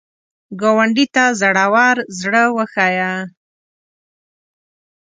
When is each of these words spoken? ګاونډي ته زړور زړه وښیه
ګاونډي 0.61 1.05
ته 1.15 1.23
زړور 1.39 1.95
زړه 2.19 2.43
وښیه 2.55 3.11